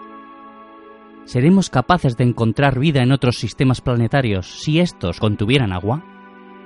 [1.25, 6.10] ¿Seremos capaces de encontrar vida en otros sistemas planetarios si estos contuvieran agua?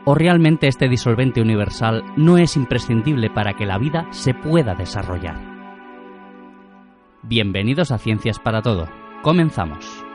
[0.07, 5.35] ¿O realmente este disolvente universal no es imprescindible para que la vida se pueda desarrollar?
[7.23, 8.87] Bienvenidos a Ciencias para Todo.
[9.23, 10.05] Comenzamos.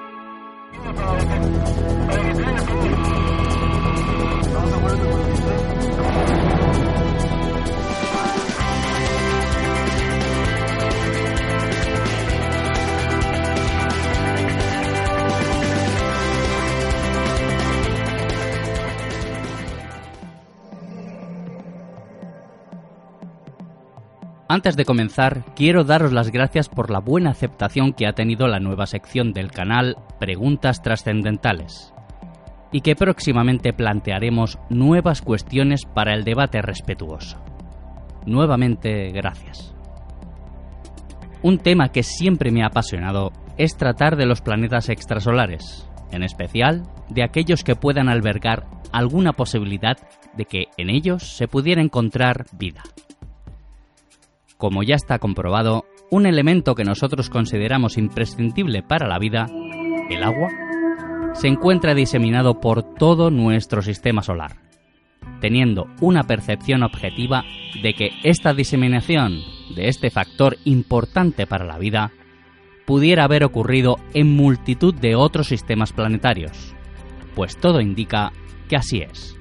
[24.51, 28.59] Antes de comenzar, quiero daros las gracias por la buena aceptación que ha tenido la
[28.59, 31.95] nueva sección del canal Preguntas Trascendentales
[32.73, 37.41] y que próximamente plantearemos nuevas cuestiones para el debate respetuoso.
[38.27, 39.73] Nuevamente, gracias.
[41.43, 46.89] Un tema que siempre me ha apasionado es tratar de los planetas extrasolares, en especial
[47.09, 49.97] de aquellos que puedan albergar alguna posibilidad
[50.37, 52.83] de que en ellos se pudiera encontrar vida.
[54.60, 59.47] Como ya está comprobado, un elemento que nosotros consideramos imprescindible para la vida,
[60.10, 60.50] el agua,
[61.32, 64.59] se encuentra diseminado por todo nuestro sistema solar,
[65.41, 67.43] teniendo una percepción objetiva
[67.82, 69.41] de que esta diseminación
[69.75, 72.12] de este factor importante para la vida
[72.84, 76.75] pudiera haber ocurrido en multitud de otros sistemas planetarios,
[77.34, 78.32] pues todo indica
[78.69, 79.38] que así es.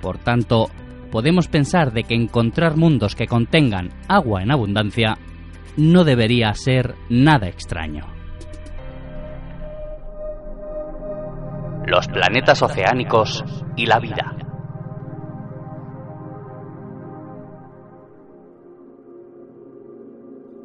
[0.00, 0.70] Por tanto,
[1.16, 5.16] podemos pensar de que encontrar mundos que contengan agua en abundancia
[5.78, 8.04] no debería ser nada extraño.
[11.86, 13.42] Los planetas oceánicos
[13.76, 14.36] y la vida.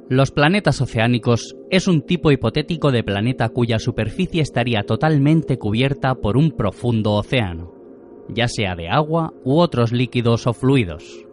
[0.10, 6.36] Los planetas oceánicos es un tipo hipotético de planeta cuya superficie estaría totalmente cubierta por
[6.36, 7.81] un profundo océano
[8.30, 11.26] ya sea de agua u otros líquidos o fluidos,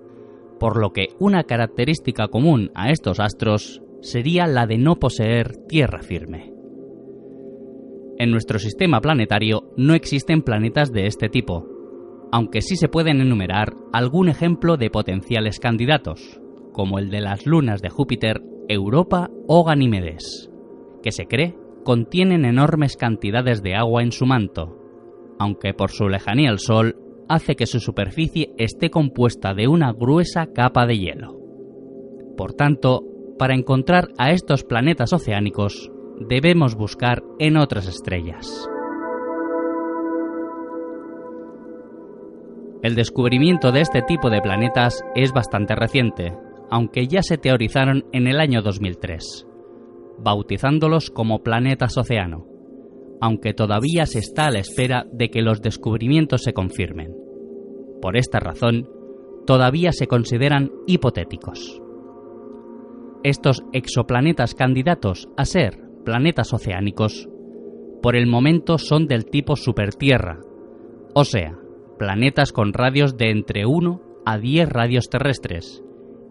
[0.58, 6.02] por lo que una característica común a estos astros sería la de no poseer tierra
[6.02, 6.52] firme.
[8.18, 11.66] En nuestro sistema planetario no existen planetas de este tipo,
[12.32, 16.40] aunque sí se pueden enumerar algún ejemplo de potenciales candidatos,
[16.72, 20.50] como el de las lunas de Júpiter, Europa o Ganímedes,
[21.02, 24.77] que se cree contienen enormes cantidades de agua en su manto,
[25.38, 26.96] aunque por su lejanía al Sol
[27.28, 31.38] hace que su superficie esté compuesta de una gruesa capa de hielo.
[32.36, 33.02] Por tanto,
[33.38, 35.90] para encontrar a estos planetas oceánicos,
[36.28, 38.68] debemos buscar en otras estrellas.
[42.82, 46.34] El descubrimiento de este tipo de planetas es bastante reciente,
[46.70, 49.46] aunque ya se teorizaron en el año 2003,
[50.18, 52.47] bautizándolos como planetas océano
[53.20, 57.14] aunque todavía se está a la espera de que los descubrimientos se confirmen.
[58.00, 58.88] Por esta razón,
[59.46, 61.80] todavía se consideran hipotéticos.
[63.24, 67.28] Estos exoplanetas candidatos a ser planetas oceánicos,
[68.02, 70.38] por el momento son del tipo supertierra,
[71.14, 71.58] o sea,
[71.98, 75.82] planetas con radios de entre 1 a 10 radios terrestres,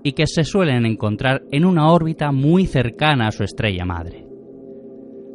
[0.04, 4.27] y que se suelen encontrar en una órbita muy cercana a su estrella madre.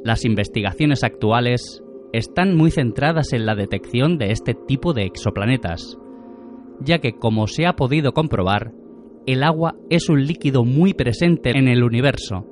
[0.04, 1.82] Las investigaciones actuales
[2.12, 5.96] están muy centradas en la detección de este tipo de exoplanetas,
[6.81, 8.72] ya que, como se ha podido comprobar,
[9.26, 12.46] el agua es un líquido muy presente en el universo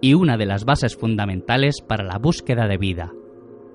[0.00, 3.12] y una de las bases fundamentales para la búsqueda de vida.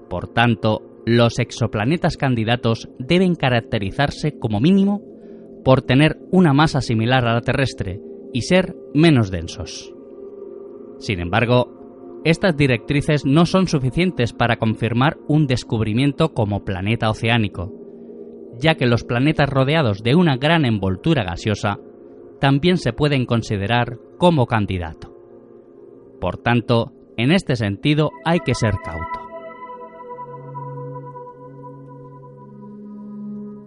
[0.10, 5.02] Por tanto, los exoplanetas candidatos deben caracterizarse como mínimo
[5.66, 8.00] por tener una masa similar a la terrestre
[8.32, 9.94] y ser menos densos.
[11.00, 11.79] Sin embargo,
[12.26, 17.72] estas directrices no son suficientes para confirmar un descubrimiento como planeta oceánico,
[18.60, 21.80] ya que los planetas rodeados de una gran envoltura gaseosa
[22.42, 25.14] también se pueden considerar como candidato.
[26.20, 29.20] Por tanto, en este sentido hay que ser cauto.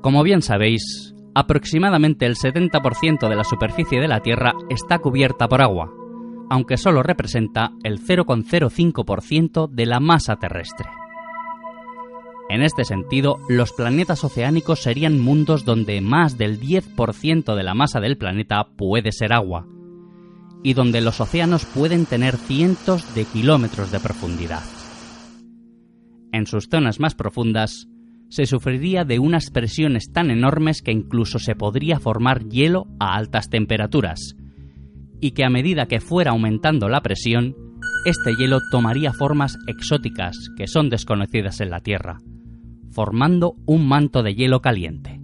[0.03, 5.63] Como bien sabéis, aproximadamente el 70% de la superficie de la Tierra está cubierta por
[5.63, 5.93] agua,
[6.53, 10.87] aunque solo representa el 0,05% de la masa terrestre.
[12.51, 18.01] En este sentido, los planetas oceánicos serían mundos donde más del 10% de la masa
[18.01, 19.67] del planeta puede ser agua,
[20.63, 24.63] y donde los océanos pueden tener cientos de kilómetros de profundidad.
[26.33, 27.89] En sus zonas más profundas,
[28.29, 33.49] se sufriría de unas presiones tan enormes que incluso se podría formar hielo a altas
[33.49, 34.37] temperaturas,
[35.23, 37.55] y que a medida que fuera aumentando la presión,
[38.05, 42.19] este hielo tomaría formas exóticas que son desconocidas en la Tierra,
[42.91, 45.21] formando un manto de hielo caliente.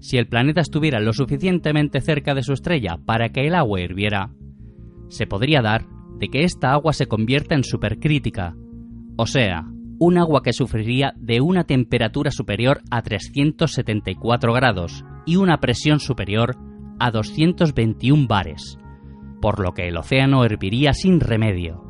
[0.00, 4.32] Si el planeta estuviera lo suficientemente cerca de su estrella para que el agua hirviera,
[5.08, 5.86] se podría dar
[6.18, 8.56] de que esta agua se convierta en supercrítica,
[9.16, 9.68] o sea,
[10.00, 16.56] un agua que sufriría de una temperatura superior a 374 grados y una presión superior
[16.56, 16.73] a
[17.10, 18.78] 221 bares,
[19.40, 21.82] por lo que el océano herviría sin remedio,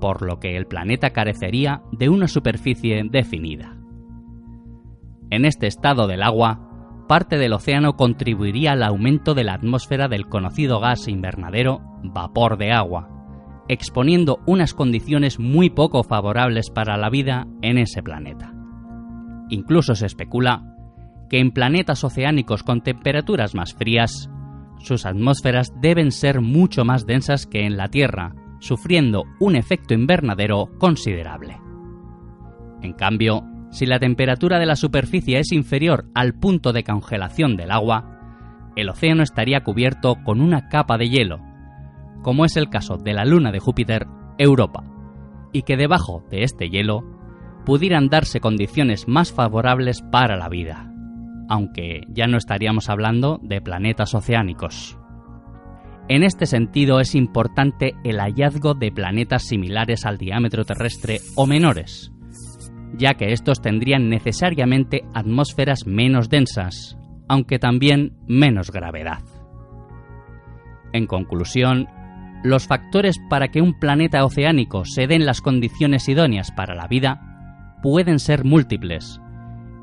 [0.00, 3.76] por lo que el planeta carecería de una superficie definida.
[5.30, 10.28] En este estado del agua, parte del océano contribuiría al aumento de la atmósfera del
[10.28, 13.08] conocido gas invernadero vapor de agua,
[13.68, 18.52] exponiendo unas condiciones muy poco favorables para la vida en ese planeta.
[19.48, 20.70] Incluso se especula
[21.28, 24.28] que en planetas oceánicos con temperaturas más frías,
[24.82, 30.70] sus atmósferas deben ser mucho más densas que en la Tierra, sufriendo un efecto invernadero
[30.78, 31.60] considerable.
[32.82, 37.70] En cambio, si la temperatura de la superficie es inferior al punto de congelación del
[37.70, 38.18] agua,
[38.76, 41.38] el océano estaría cubierto con una capa de hielo,
[42.22, 44.06] como es el caso de la luna de Júpiter,
[44.38, 44.84] Europa,
[45.52, 47.04] y que debajo de este hielo
[47.64, 50.89] pudieran darse condiciones más favorables para la vida,
[51.50, 54.96] aunque ya no estaríamos hablando de planetas oceánicos.
[56.08, 62.12] En este sentido es importante el hallazgo de planetas similares al diámetro terrestre o menores,
[62.96, 66.96] ya que estos tendrían necesariamente atmósferas menos densas,
[67.28, 69.22] aunque también menos gravedad.
[70.92, 71.88] En conclusión,
[72.44, 77.78] los factores para que un planeta oceánico se den las condiciones idóneas para la vida
[77.82, 79.20] pueden ser múltiples,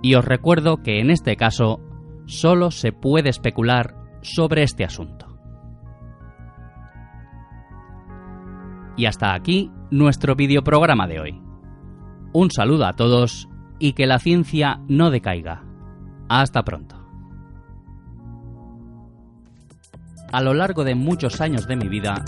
[0.01, 1.79] y os recuerdo que en este caso
[2.25, 5.27] solo se puede especular sobre este asunto.
[8.95, 11.41] Y hasta aquí nuestro videoprograma de hoy.
[12.33, 13.47] Un saludo a todos
[13.79, 15.63] y que la ciencia no decaiga.
[16.29, 16.95] Hasta pronto.
[20.31, 22.25] A lo largo de muchos años de mi vida,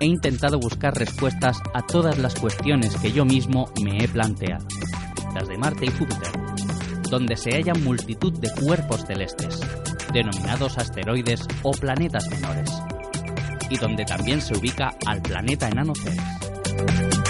[0.00, 4.66] he intentado buscar respuestas a todas las cuestiones que yo mismo me he planteado,
[5.34, 6.28] las de Marte y Júpiter,
[7.10, 9.60] donde se hallan multitud de cuerpos celestes,
[10.12, 12.70] denominados asteroides o planetas menores,
[13.68, 17.29] y donde también se ubica al planeta enano Ceres.